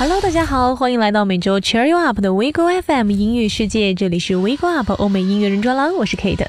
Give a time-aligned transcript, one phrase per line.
[0.00, 4.70] Hello，大家好，欢迎来到每周 Cheer You Up 的 w e g o FM 音乐世界，这里是 w e g o
[4.70, 6.46] Up 欧美音乐人专栏，我是 Kate。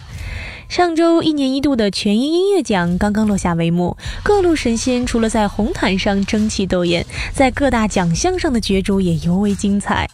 [0.67, 7.03] 上周一年一度的全英音乐奖刚刚落下帷幕，各路神仙除了在红毯上争奇斗艳，
[7.33, 10.07] 在各大奖项上的角逐也尤为精彩。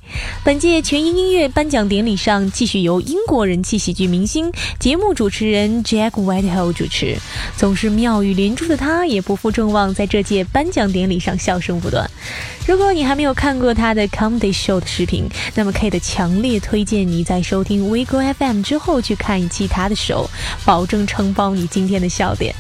[0.46, 4.50] 本届全英音乐颁奖典礼上，继续由英国人气喜剧明星、
[4.80, 7.18] 节目主持人 Jack Whitehall 主持。
[7.58, 12.10] 总是妙语连珠的他，也不负众望，在这届颁奖典礼上笑声不断。
[12.68, 20.26] 如果你还没有看过他的 Comedy Show 的视频，那么 Kate 强烈推荐你在收听 w e g o FM 之后去看一期他的 show。
[20.66, 22.56] 保证承包你今天的笑点。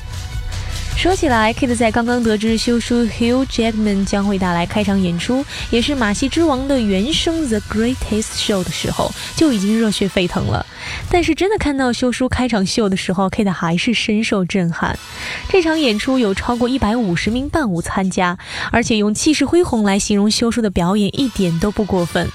[0.95, 10.66] 说起来，Kate 在刚刚得知修叔 Hugh Jackman 将会带来开场演出，也是马戏之王的原声 The Greatest Show 的时候，就已经热血沸腾了。
[11.12, 14.98] 但是真的看到修叔开场秀的时候，Kate 还是深受震撼。
[15.48, 18.38] 这场演出有超过一百五十名伴舞参加，
[18.71, 22.27] 而且用气势恢宏来形容修叔的表演一点都不过分。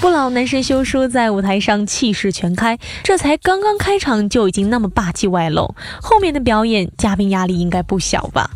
[0.00, 8.48] 不老男神修叔在舞台上气势全开，这才刚刚开场就已经那么霸气外露，后面的表演嘉宾压力应该不小小吧？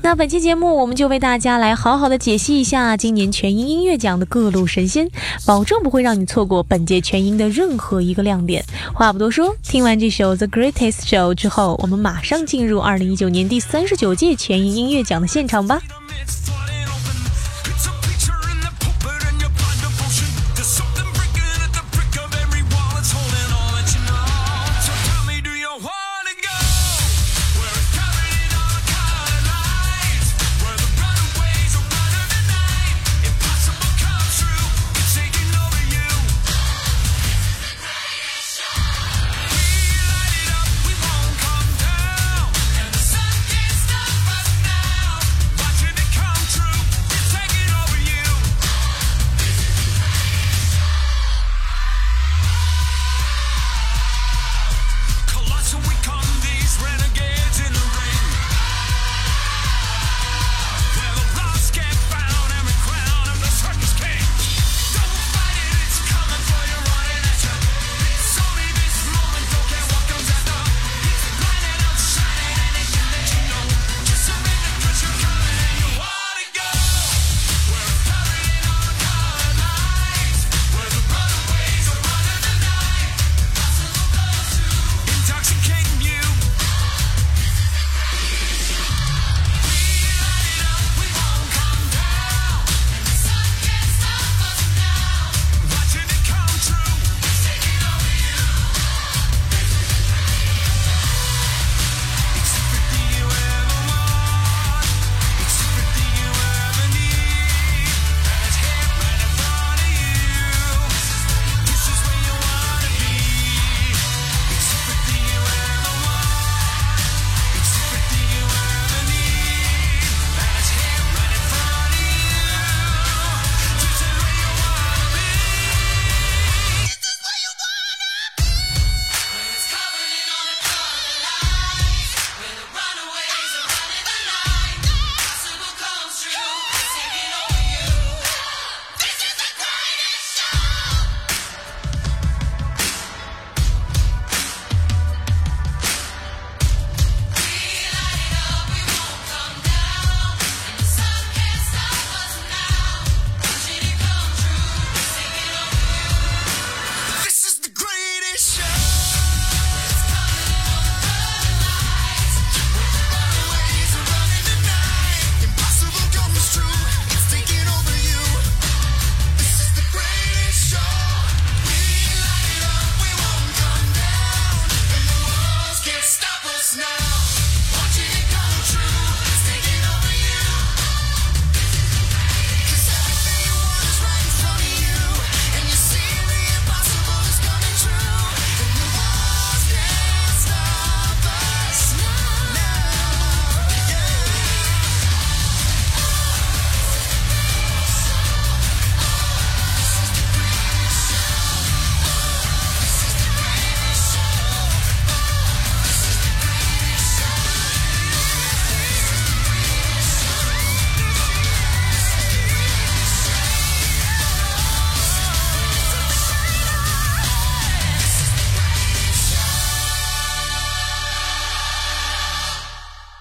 [0.00, 5.08] 那本期节目，我们就为大家来好好的解析一下今年全英音乐奖的各路神仙，
[5.44, 8.64] 保证不会让你错过本届全英的任何一个亮点。
[8.94, 15.80] 话不多说，听完这首《The Greatest Show》之后，我们马上进入二零一九年第三十九届全英音乐奖的现场吧。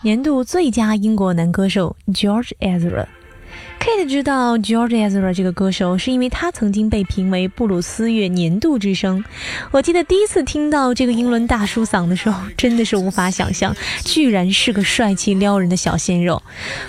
[0.08, 3.06] 年度最佳英国男歌手 George Ezra。
[3.80, 9.24] Kate 知道 George Ezra 这个歌手，是因为他曾经被评为布鲁斯乐年度之声。
[9.72, 13.74] 我记得第一次听到这个英伦大叔嗓的时候，真的是无法想象，
[14.04, 16.42] 居然是个帅气撩人的小鲜肉。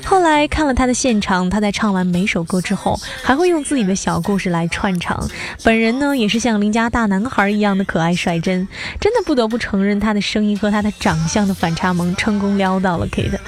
[0.05, 5.29] 后来看了他的现场，他在唱完每首歌之后，还会用自己的小故事来串场。
[5.63, 8.67] 本人呢，也是像邻家大男孩一样的可爱率真，
[8.99, 13.39] 真的不得不承认他的声音和他的长相的反差萌，成功撩到了 Kate。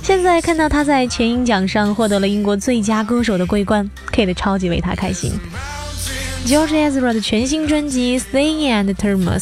[0.00, 3.02] 现在看到他在全英奖上获得了英国最佳。
[3.02, 5.32] 歌手的桂冠，Kate 超级为他开心。
[6.46, 9.40] George Ezra 的全新专辑《Stay and Termus》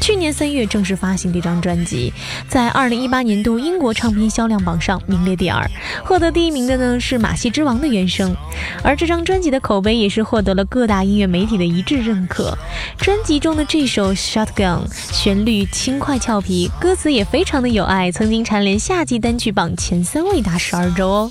[0.00, 2.12] 去年三月正式发行这张专辑，
[2.48, 5.64] 在二零一八年度英国唱片销量榜上名列第二。
[6.02, 8.34] 获得第一名的呢是《马戏之王》的原声，
[8.82, 12.56] 而这张专辑的口碑也是获得了各大音乐媒体的一致认可。
[12.98, 21.30] 专辑中的这首《Shotgun》旋律轻快俏皮，歌词也非常的有爱，曾经蝉联夏季单曲榜前三位达十二周哦。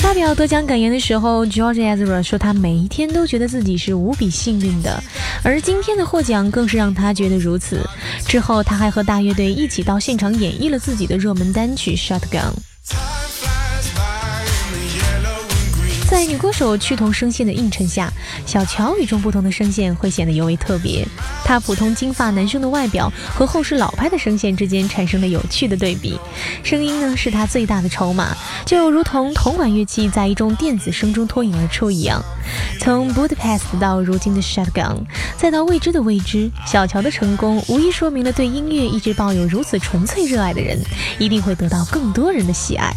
[0.00, 5.02] 发表得奖感言的时候，George Ezra 说：“他每一天都觉得自己是无比幸运的，
[5.42, 7.86] 而今天的获奖更是让他觉得如此。”
[8.26, 12.20] 之后，他还和大乐队一起到现场演绎了自己的热门单曲《Shotgun》。
[16.08, 18.10] 在女歌手趋同声线的映衬下，
[18.46, 21.06] 小乔与众不同的声线会显得尤为特别。
[21.44, 26.16] 她普通金发男生的外表和后世老派的声线之间产生了有趣的对比。
[26.62, 32.22] 声音呢是他最大的筹码，就如同同管乐器在一众电子声中脱颖而出一样。
[32.78, 35.00] 从 Budapest 到如今的 Shotgun，
[35.36, 40.78] 再到未知的未知，小乔的成功无疑说明了对音乐一直抱有如此纯粹热爱的人，
[41.18, 42.94] 一定会得到更多人的喜爱。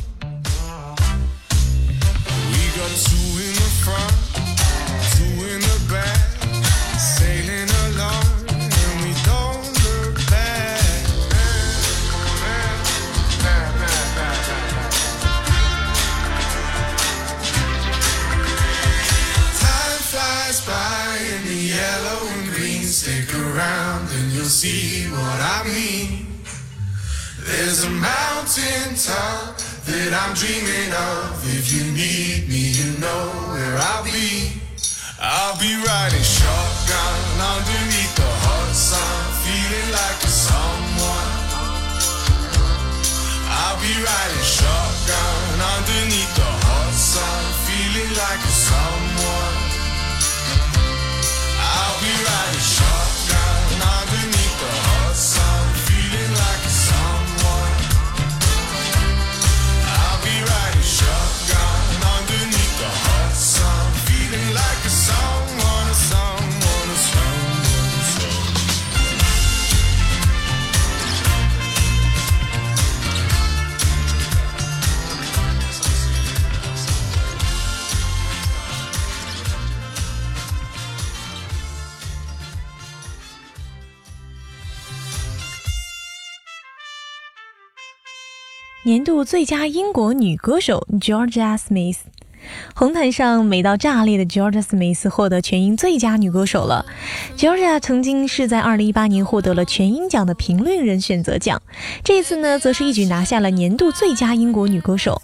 [88.99, 91.99] 年度最佳英国女歌手》Georgia Smith，
[92.75, 96.85] 红毯上美到炸裂的 Georgia Smith 获得全英最佳女歌手了。
[97.37, 101.61] Georgia 曾经是在2018年获得了全英奖的评论人选择奖，
[102.03, 105.21] 这次呢，则是一举拿下了年度最佳英国女歌手。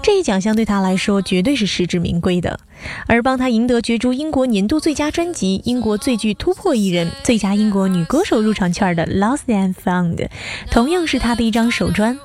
[0.00, 2.60] 这一奖项对她来说绝对是实至名归的。
[3.08, 10.28] 而帮她赢得角逐英国年度最佳专辑、英国最具突破艺人、最佳英国女歌手入场券的 Lost and Found，
[10.70, 12.16] 同样是她的一张首专。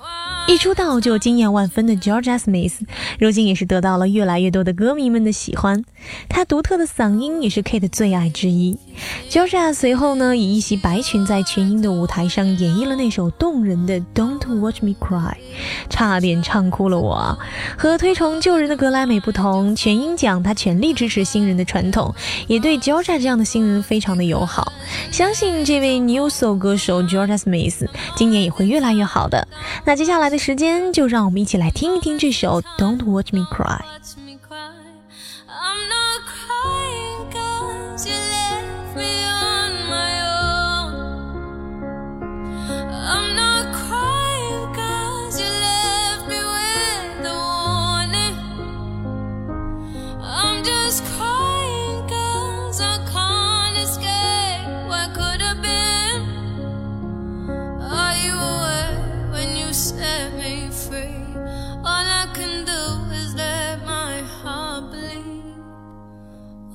[0.48, 2.74] 一出道就惊艳万分的 Georgia Smith，
[3.20, 5.84] 如今也是得到了越来越多的歌迷们的喜欢。
[6.28, 8.78] 他独特的嗓音也是 Kate 最爱之一。
[9.30, 15.34] Georgia 随后呢，以一袭白裙在全英的舞台上演绎了那首动人的《Don't Watch Me Cry》，
[15.90, 17.38] 差点唱哭了我。
[17.78, 22.14] 和推崇旧人的格莱美不同，全英奖他全力支持新人的传统，
[22.48, 24.72] 也对 Georgia 这样的新人非常的友好。
[25.12, 29.48] 相信这位 New Soul 歌手 Georgia Smith 今年也会越来越好的。
[29.86, 33.80] 那接下来的时间，就让我们一起来听一听这首《Don't Watch Me Cry》。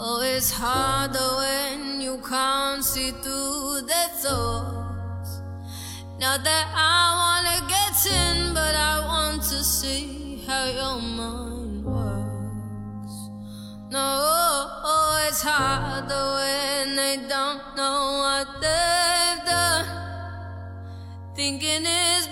[0.08, 5.40] Oh, it's harder when you can't see through their thoughts.
[6.20, 13.16] Not that I wanna get in, but I want to see how your mind works.
[13.90, 14.06] No,
[15.26, 19.88] it's harder when they don't know what they've done.
[21.34, 22.28] Thinking it's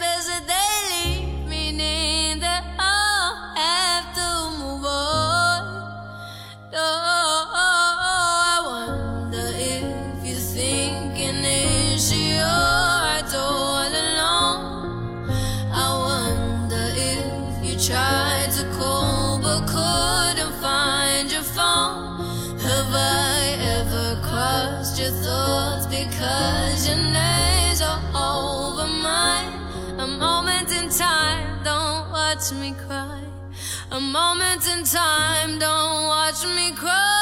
[33.95, 37.13] A moment in time, don't watch me cry.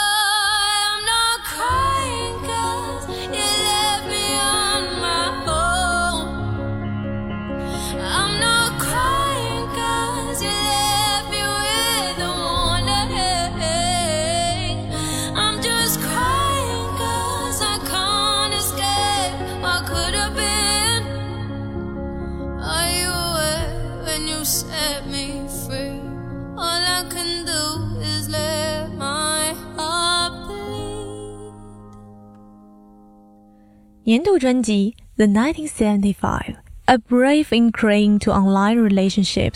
[34.13, 39.53] 年度专辑《The 1975: A Brave in Crying to Online Relationships》。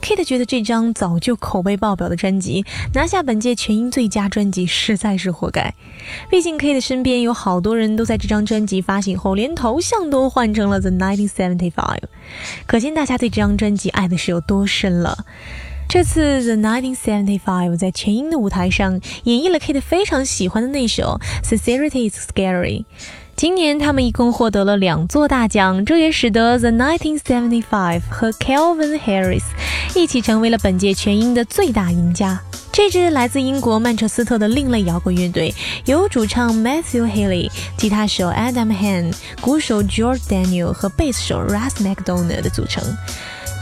[0.00, 5.74] Kate 觉得这张早就口碑爆表的专辑拿下本届全英最佳专辑实在是活该。
[6.30, 11.98] 毕竟 Kate 身边有好多人都在这张专辑发行后连头像都换成了 The 1975，
[12.68, 15.26] 可见大家对这张专辑爱的是有多深了。
[15.88, 22.84] 这次 The 1975在全英的舞台上演绎了 Kate 非常喜欢的那首《Sincerity Is Scary》。
[23.36, 29.42] 今年他们一共获得了两座大奖，这也使得 The 1975和 Calvin Harris
[29.94, 32.40] 一起成为了本届全英的最大赢家。
[32.72, 42.82] 这支来自英国曼彻斯特的另类摇滚乐队，由主唱 Matthew Haley、吉他手 Adam Han、鼓手 George Daniel 和贝斯手 Russ McDonald 的组成。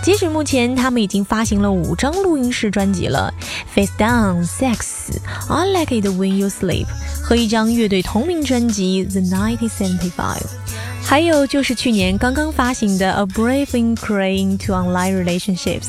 [0.05, 3.33] 截止目前，他们已经发行了五张录音室专辑了，
[3.75, 4.77] 《Face Down》、《Sex》、
[5.53, 6.85] 《I Like It When You Sleep》
[7.23, 10.37] 和一张乐队同名专辑《The Ninety Seventy Five，》，
[11.03, 15.87] 还有就是去年刚刚发行的《A Brave in Crying to Online Relationships》。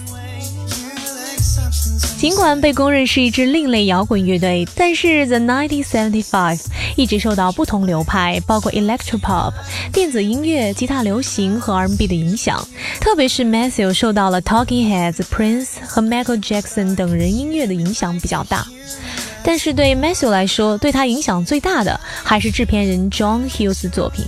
[2.26, 6.60] 尽管被公认是一支另类摇滚乐队，但是 The 1975
[6.96, 9.54] 一直受到不同流派，包括 electropop、
[9.94, 12.68] 电子音乐、吉他流行和 R&B 的影响。
[13.00, 18.66] 特别是 Matthew 受到了 Talking Heads、Prince 和 Michael Jackson 等人音乐的影响比较大。
[19.44, 24.26] 但是对 Matthew 来说，对他影响最大的还是制片人 John Hughes 的作品。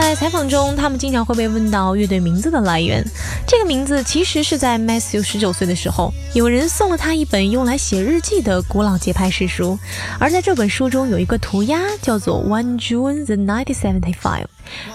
[0.00, 3.04] 在采访中，他们经常会被问到乐队名字的来源。
[3.48, 9.76] 这个名字其实是在 Matthew 十九岁的时候，有人送了他一本用来写日记的古老节拍式书，
[10.20, 14.44] 而在这本书中有一个涂鸦，叫做 One June the 1975。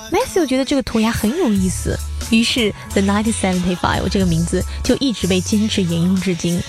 [0.10, 2.00] Matthew 觉得这个涂鸦很有意思，
[2.32, 6.62] 于是 The 1975这个名字就一直被坚持沿用至今。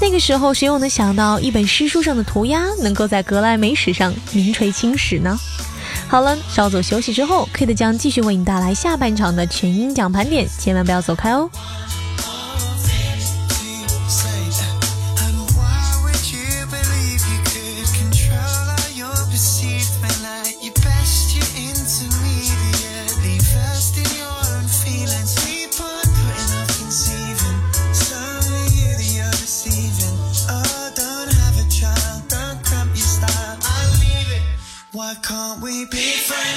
[0.00, 5.38] 那个时候，谁又能想到一本诗书上的涂鸦能够在格莱美史上名垂青史呢？
[6.08, 11.50] 好了，稍作休息之后，Kate 将继续为你带来下半场的全英奖盘点，千万不要走开哦。
[35.84, 36.55] Be friends.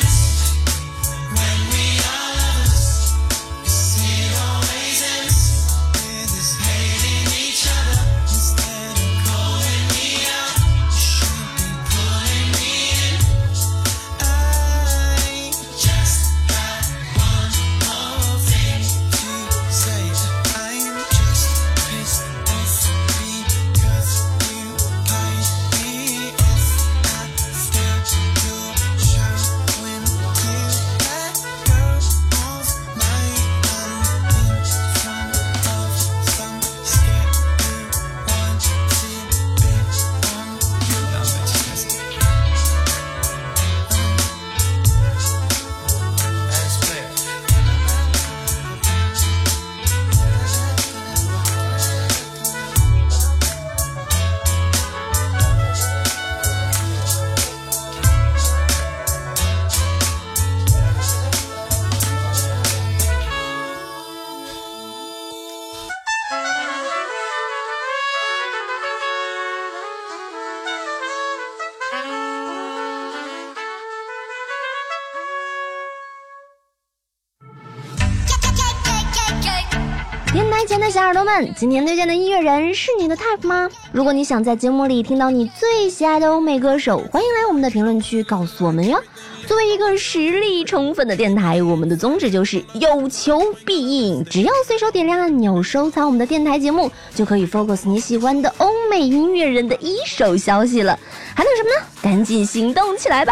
[80.90, 83.70] 小耳朵们，今天推荐的音乐人是你的 type 吗？
[83.92, 89.00] 如果你想在节目里听到你最喜爱的欧美歌手，欢迎来我们的评论区告诉我们哟。
[89.46, 94.26] 作为一个实力充分的电台，我们的宗旨就是有求必应。
[94.26, 100.98] 只要随手点亮按钮，收藏我们的电台节目，就可以 focus 你喜欢的欧美音乐人的一手消息了。
[101.36, 101.86] 还等什么呢？
[102.02, 103.32] 赶紧行动起来吧！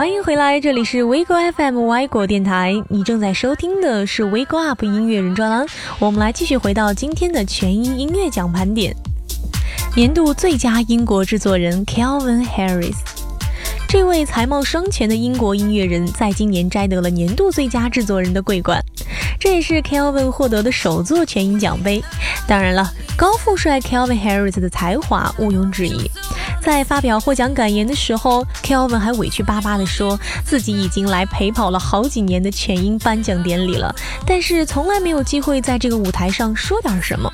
[0.00, 5.66] 欢迎回来，这里是 w 国 FM 歪果电台，你正在收听的是 WeGo Up 音乐人专栏。
[5.98, 8.96] 我们来继续回到今天的全英音乐奖盘点，
[9.94, 12.96] 年度最佳英国制作人 Kelvin Harris。
[13.86, 18.82] 这位才貌双全的英国音乐人，在今年摘得了年度最佳制作人的桂冠，
[19.38, 22.02] 这也是 Kelvin 获得的首座全英奖杯。
[22.48, 26.10] 当然了，高富帅 Kelvin Harris 的才华毋庸置疑。
[26.60, 33.94] 在发表获奖感言的时候，Kelvin 还委屈巴巴地说自己已经来陪跑了好几年的全英颁奖典礼了，
[34.26, 37.32] 但是从来没有机会在这个舞台上说点什么。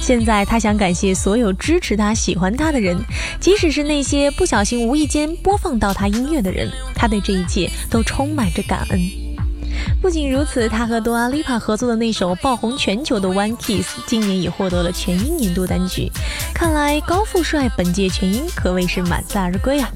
[0.00, 2.96] 现在他想感谢所有支持他、喜欢他的人，
[3.38, 9.29] 即使是那些不小心无意间播放到他音乐的人，他对这一切都充满着感恩。
[10.00, 16.10] 不仅如此，他和多阿丽帕合作的那首爆红全球的《One Kiss》今年也获得了全英年度单曲。
[16.54, 19.90] 看来高富帅本届全英可谓是满载而归啊！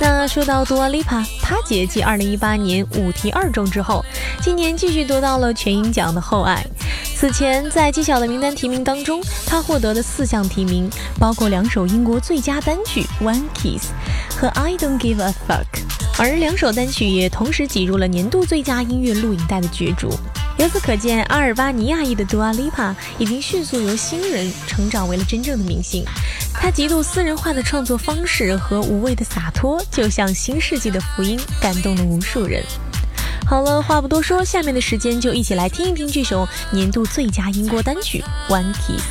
[0.00, 4.04] 那说到多阿丽帕，她姐继2018年五题二中之后，
[4.42, 6.66] 今年继续得到了全英奖的厚爱。
[7.14, 13.92] 此前在揭晓的名单提名当中，她获得的四项提名包括两首英国最佳单曲《One Kiss》
[14.40, 15.64] 和《I Don't Give a Fuck》。
[16.16, 20.08] 而两首单曲也同时挤入了年度最佳音乐录影带的角逐。
[20.56, 26.04] 由此可见，阿尔巴尼亚裔的 Dua Lipa 已经迅速由新人成长为了真正的明星。
[26.52, 32.62] 他极度私人化的创作方式和无畏的洒脱，就像新世纪的福音，感动了无数人。
[33.44, 38.22] 好了，话不多说，下面的时间就一起来听一听这首年度最佳英国单曲
[38.52, 39.02] 《One Kiss》。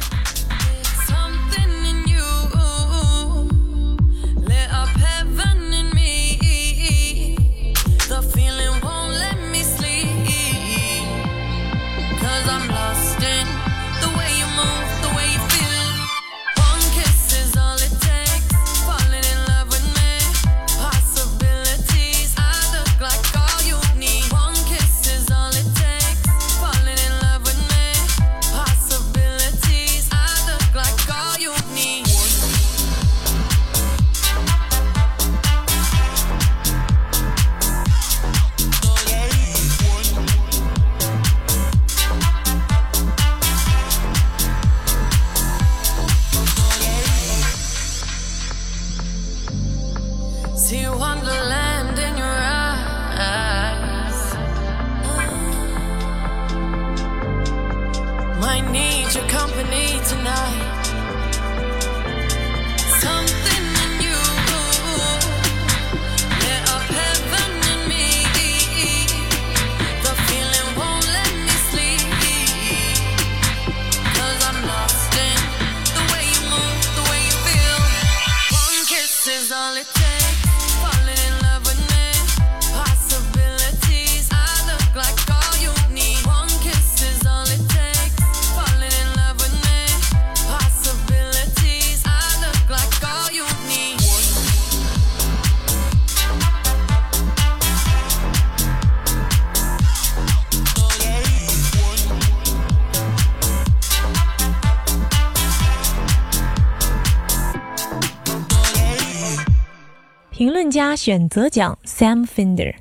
[110.74, 112.74] 家选择奖，Sam Fender。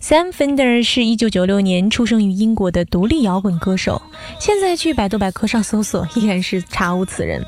[0.00, 4.02] Sam Fender 是一九九六年出生于英国的独立摇滚歌手，
[4.38, 7.42] 现在去百度百科上搜索，依然是查无此人。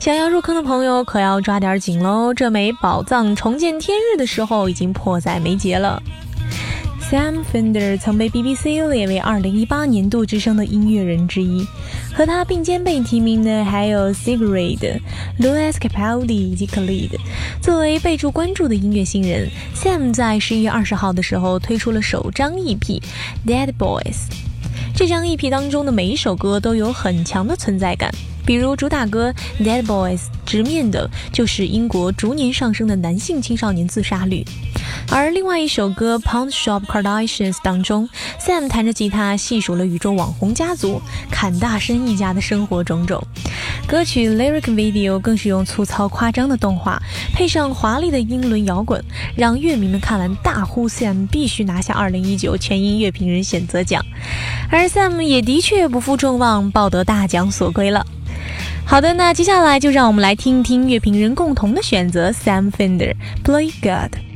[0.00, 6.02] 想要入坑的朋友可要抓点紧喽，这枚宝藏重见天日的时候已经迫在眉睫了。
[7.10, 11.66] Sam Fender 曾被 BBC 列为2018年度之声的音乐人之一，
[12.12, 15.00] 和他并肩被提名的还有 Sigrid、
[15.40, 17.12] Louis Capaldi 以及 Khalid。
[17.62, 22.78] 作为备注关注的音乐新人，Sam 在11月20号的时候推出了首张 EP
[23.46, 24.02] 《Dead Boys》。
[24.94, 28.10] 这张 EP 当中的每一首歌都有很强的存在感。
[28.44, 29.32] 比如主打歌
[29.64, 34.44] 《Dead Boys》直面的就是英国逐年上升的男性青少年自杀率，
[35.10, 43.22] 而另外一首歌《Pound Shop Kardashians》当中，Sam 弹着吉他细数了宇宙网红家族坎大申一家的生活种种。
[43.86, 47.02] 歌曲 lyric video 更是用粗糙夸张的动画，
[47.34, 49.02] 配上华丽的英伦摇滚，
[49.34, 54.04] 让乐迷们看完大呼 Sam 必须拿下2019全音乐评人选择奖。
[54.70, 58.06] 而 Sam 也的确不负众望，抱得大奖所归了。
[58.84, 64.27] 好的，那接下来就让我们来听听乐评人共同的选择，Sam Fender Play God。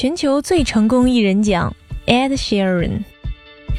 [0.00, 1.74] 全球最成功艺人奖
[2.06, 3.00] ，Ed Sheeran。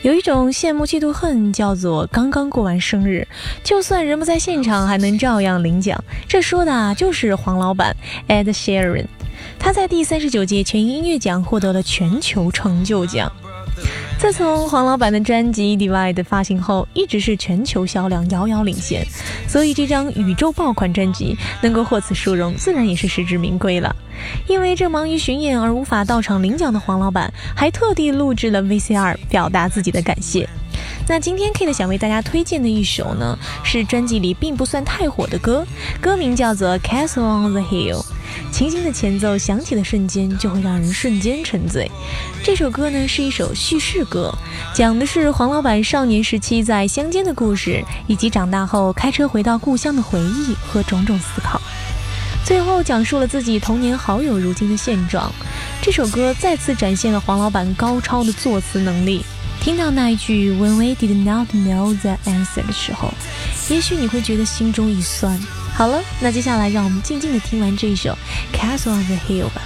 [0.02, 3.26] 有一种羡慕嫉妒恨，叫做刚刚过完生日，
[3.64, 5.98] 就算人不在现场，还能照样领奖。
[6.28, 7.96] 这说的，就是黄老板
[8.28, 9.06] Ed Sheeran。
[9.58, 13.32] 他在第三十九届全英音乐奖获得了全球成就奖。
[14.20, 19.02] 自从黄老板的专辑《Divide》发行后，一直是全球销量遥遥领先，
[19.48, 23.96] 所以这张宇宙爆款专辑能够获此殊荣，自然也是实至名归了。
[24.46, 30.48] 因为正忙于巡演而无法到场领奖的黄老板，还特地录制了 VCR 表达自己的感谢。
[31.08, 35.66] 那今天 Kate 想为大家推荐的一首呢，是专辑里并不算太火的歌，
[36.02, 38.02] 歌名叫做《Castle on the Hill》。
[38.52, 41.90] 清新的前奏响起的瞬间，就会让人瞬间沉醉。
[42.44, 44.34] 这首歌呢，是一首叙事歌，
[44.74, 51.62] 讲的是黄老板少年时期在乡间的故事，以及长大后开车回到故乡的回忆和种种思考。
[52.46, 55.32] 最后讲述了自己童年好友如今的现状。
[55.82, 59.24] 这首歌再次展现了黄老板高超的作词能力。
[59.62, 63.14] 听到那一句 "When we did not know the answer" 的时候，
[63.70, 65.38] 也许你会觉得心中一酸。
[65.76, 68.18] 好了，那接下来让我们静静的听完这一首
[68.56, 69.62] 《Castle on the Hill》吧。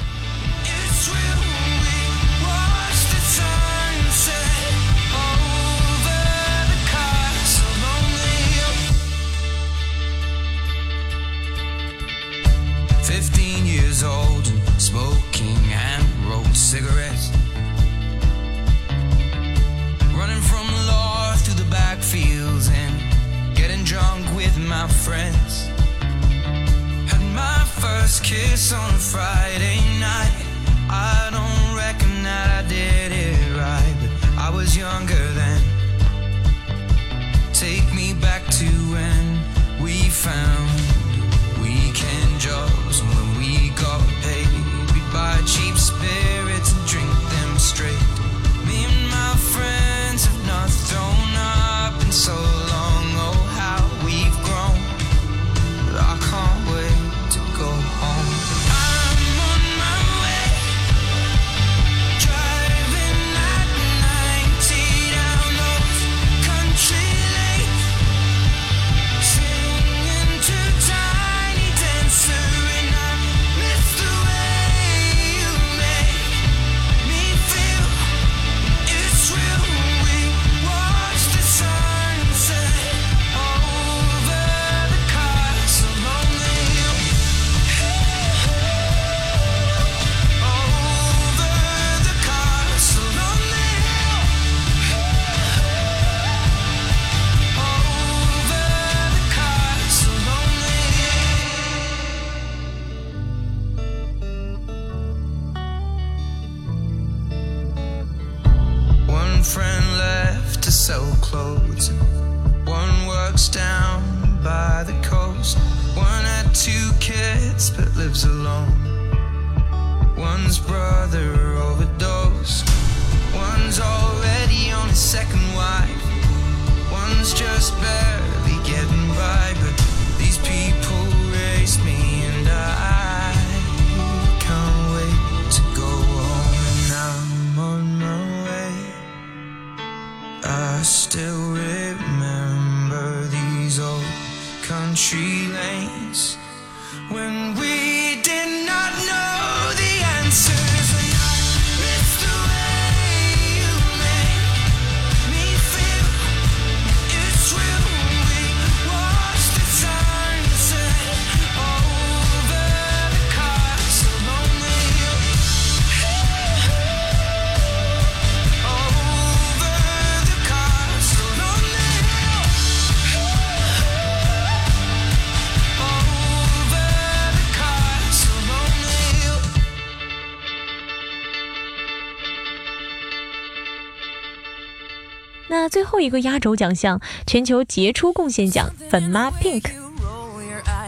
[186.04, 189.63] 一个压轴奖项——全球杰出贡献奖粉妈 Pink。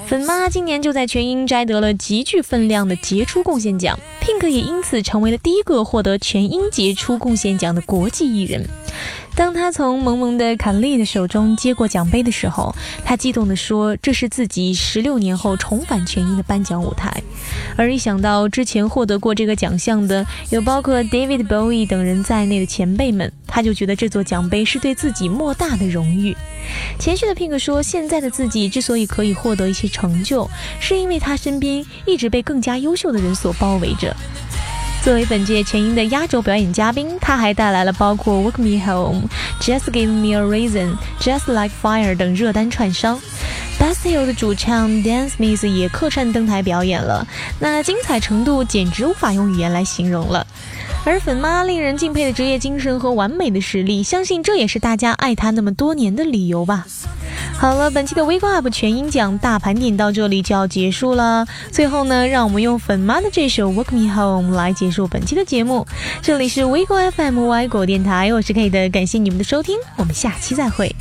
[0.08, 8.68] 粉妈今年就在全英摘得了极具分量的杰出贡献奖，Pink 也因此成为了第一个获得全英杰出贡献奖的国际艺人。
[9.36, 17.14] 当他从萌萌的卡莉的手中接过奖杯的时候，他激动地说：“这是自己十六年后重返全英的颁奖舞台。”
[17.76, 26.36] 而一想到之前获得过这个奖项的有包括 David Bowie 等人在内的前辈们，他就觉得这座奖杯是对自己莫大的荣誉。
[26.98, 34.16] 前续的 Pink 说：“现在的自己之所以可以获得一些成就，是因为他身边一直被更加优秀的人所包围着。”
[35.06, 39.22] 作为本届全英的压轴表演嘉宾，他还带来了包括《Walk Me Home》、
[39.64, 40.88] 《Just Give Me a Reason》、
[41.22, 43.20] 《Just Like Fire》等热单串烧。
[43.80, 47.28] Bastille 的主唱 Dan Smith 也客串登台表演了，
[47.60, 50.48] 那精彩程度简直无法用语言来形容了。
[51.06, 56.88] 而粉妈令人敬佩的职业精神和完美的实力，相信这也是大家爱她那么多年的理由吧。
[57.58, 61.48] 好了，本期的 Wake Up 全音奖大盘点到这里就要结束了。
[61.72, 65.88] 最后呢，让我们用粉妈的这首《Walk Me Home》来结束本期的节目。
[66.22, 70.94] 这里是 Wake FM 外国电台，我是 K 的，感谢你们的收听，我们下期再会。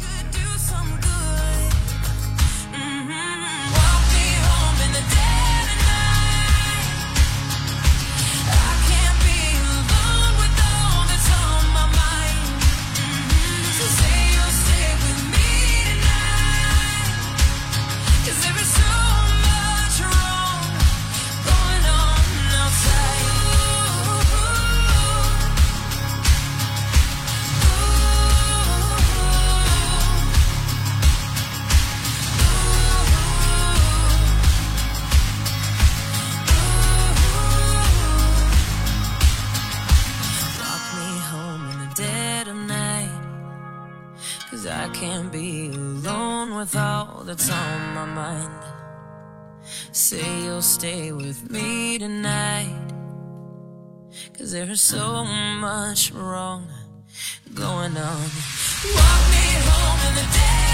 [50.85, 52.93] Stay with me tonight.
[54.37, 56.67] Cause there's so much wrong
[57.55, 58.27] going on.
[58.97, 60.74] Walk me home in the dead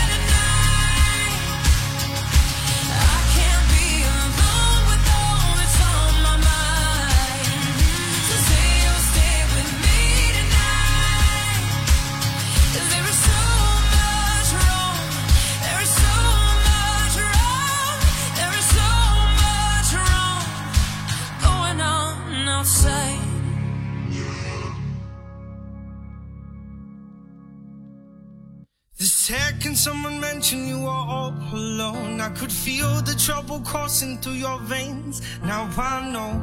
[29.21, 34.41] The second someone mentioned you are all alone, I could feel the trouble coursing through
[34.41, 35.21] your veins.
[35.43, 36.41] Now I know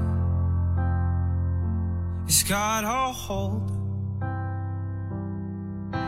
[2.27, 3.71] it's got a hold.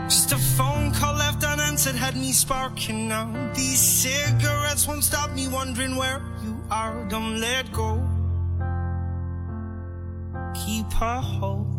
[0.07, 3.33] Just a phone call left unanswered had me sparking now.
[3.55, 7.03] These cigarettes won't stop me wondering where you are.
[7.09, 7.95] Don't let go.
[10.53, 11.78] Keep a hold.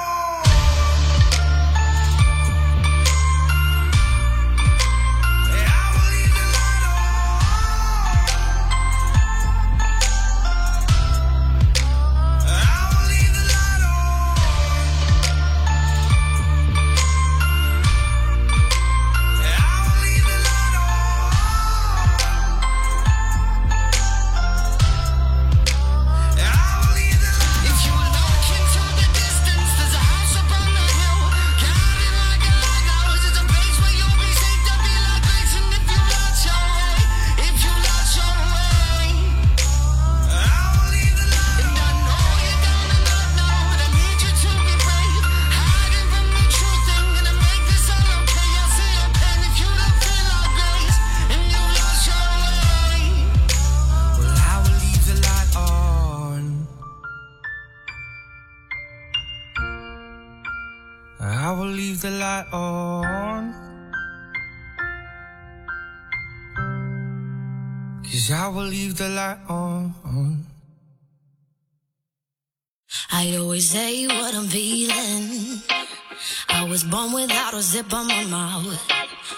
[77.61, 78.79] a zip on my mouth.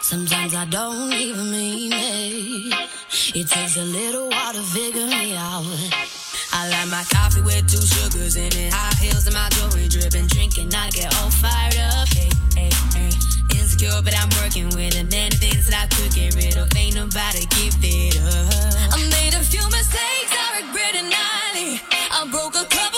[0.02, 2.74] Sometimes I don't even mean it.
[3.36, 5.68] It takes a little while to figure me out.
[6.54, 8.72] I like my coffee with two sugars in it.
[8.72, 10.28] High heels and my jewelry dripping.
[10.28, 12.08] Drinking, I get all fired up.
[12.16, 13.12] Hey, hey, hey.
[13.60, 15.12] Insecure, but I'm working with it.
[15.12, 16.72] Many things that I could get rid of.
[16.78, 18.96] Ain't nobody keep it up.
[18.96, 21.82] I made a few mistakes I regret it nightly.
[21.92, 22.93] I broke a couple.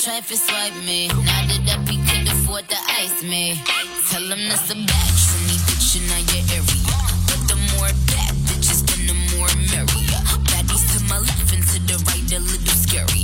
[0.00, 1.08] try to swipe me.
[1.08, 3.60] Nodded up, he could afford to ice me.
[4.08, 6.64] Tell him that's a batch, and he bitchin' on your.
[7.28, 10.22] But the more bad bitches, then the more merrier.
[10.48, 13.19] Baddies to my left and to the right, a little scary.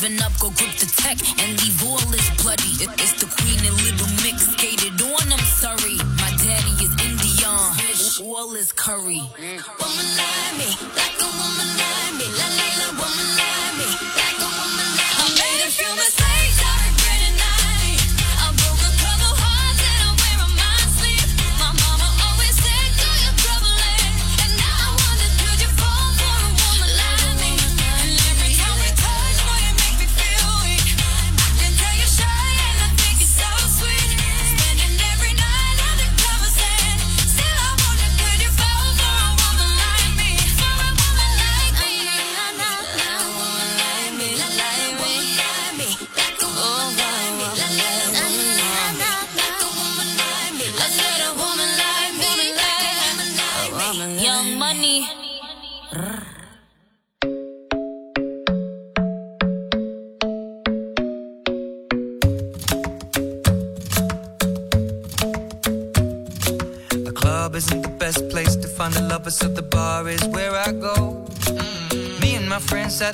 [0.00, 2.72] giving up, go grip the tech and leave all this bloody.
[3.00, 5.96] It's the queen and little mix skated on, I'm sorry.
[6.16, 9.22] My daddy is Indian, all is curry.
[9.36, 9.79] Mm.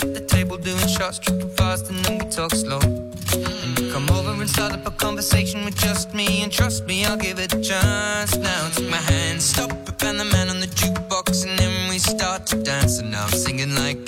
[0.03, 2.81] at the table doing shots, tripping fast, and then we talk slow.
[3.93, 7.39] Come over and start up a conversation with just me, and trust me, I'll give
[7.39, 8.37] it a chance.
[8.37, 9.71] Now take my hand, stop,
[10.03, 12.99] and the man on the jukebox, and then we start to dance.
[12.99, 14.06] And now I'm singing like.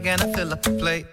[0.00, 1.06] bag and I fill up the plate.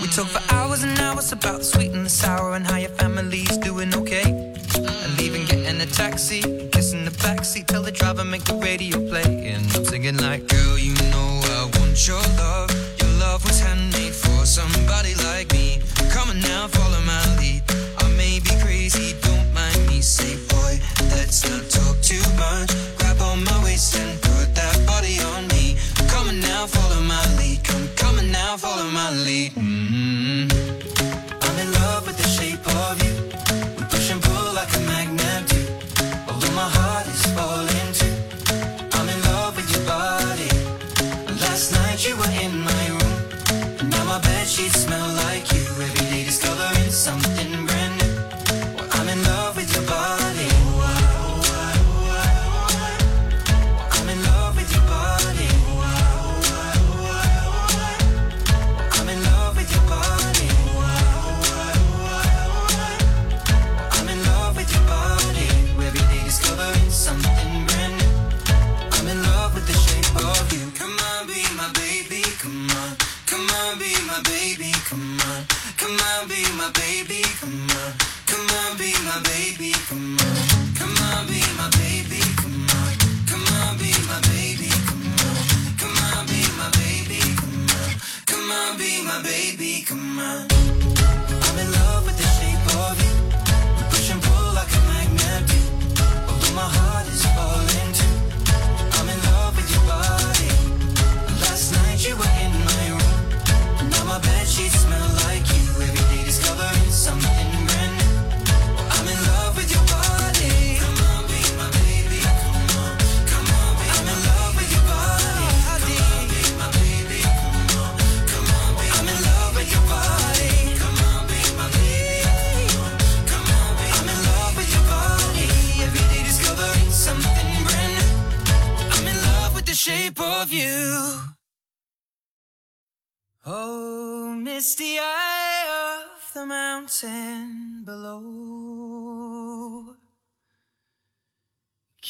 [0.00, 2.90] We talk for hours and hours about the sweet and the sour and how your
[2.90, 4.54] family's doing okay.
[4.76, 9.52] And leaving, getting a taxi, kissing the backseat, tell the driver make the radio play.
[9.52, 12.70] And I'm singing like, girl, you know I want your love.
[13.00, 15.14] Your love was handmade for somebody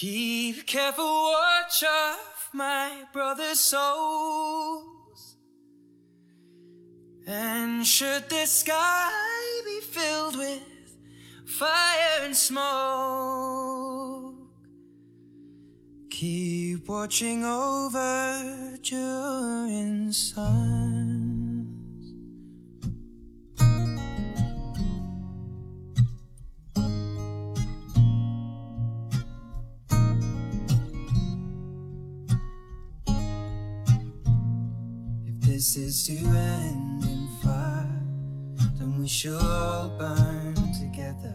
[0.00, 5.36] Keep careful watch of my brother's souls.
[7.26, 9.10] And should the sky
[9.64, 10.62] be filled with
[11.46, 14.36] fire and smoke,
[16.10, 21.07] keep watching over your inside.
[35.58, 38.00] this is to end in fire.
[38.78, 41.34] Then we shall all burn together.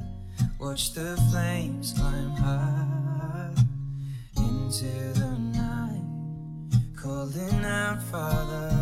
[0.62, 3.54] Watch the flames climb high
[4.38, 4.86] into
[5.20, 6.06] the night,
[6.96, 8.73] calling out, Father.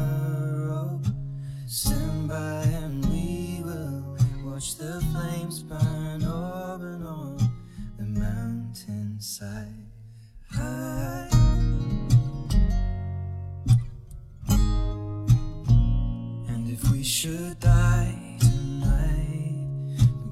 [17.21, 19.53] should die tonight.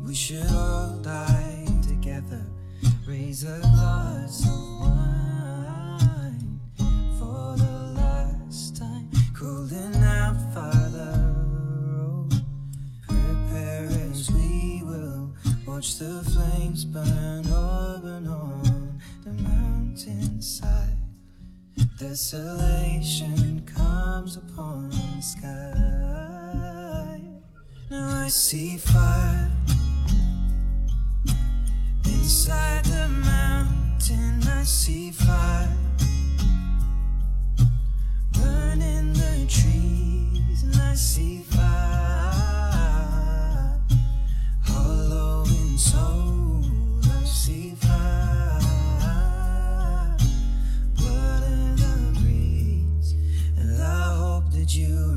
[0.03, 2.43] We should all die together.
[3.07, 6.59] Raise a glass of wine
[7.19, 9.07] for the last time.
[9.35, 11.13] Cooling out farther.
[11.95, 12.27] Oh,
[13.07, 15.31] prepare as we will.
[15.67, 20.97] Watch the flames burn up and on the mountainside.
[21.99, 26.38] Desolation comes upon the sky.
[27.91, 29.49] Now I see fire
[32.05, 34.43] inside the mountain.
[34.47, 35.75] I see fire
[38.33, 41.65] burning the trees, and I see fire
[44.61, 46.63] hollow in soul.
[47.03, 48.59] I see fire
[50.95, 53.15] blood in the breeze,
[53.57, 55.08] and I hope that you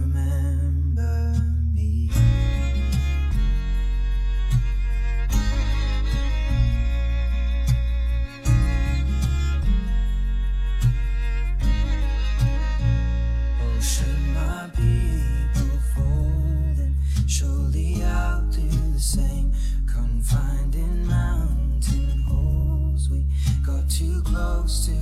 [19.12, 19.52] same.
[19.86, 23.26] Confined in mountain holes, we
[23.66, 25.01] got too close to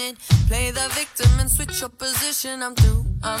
[0.00, 0.18] It.
[0.48, 2.62] Play the victim and switch your position.
[2.62, 3.40] I'm through, I'm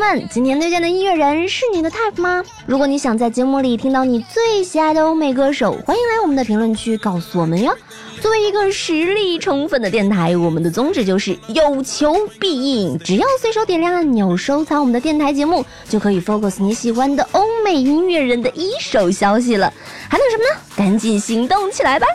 [0.00, 2.42] 前的小耳朵们，今天推荐的音乐人是你的 type 吗？
[2.66, 7.76] 如果你想在节目里听到你最喜爱的欧美歌手，欢迎来我们的评论区告诉我们哟。
[8.22, 12.98] 作为一个实力充分的电台，我们的宗旨就是有求必应。
[12.98, 19.72] 只要随手点亮按钮，收藏我们的电台节目，就可以 focus 你喜欢的欧美音乐人的一手消息了。
[20.08, 20.60] 还等什么呢？
[20.76, 22.06] 赶紧行动起来吧！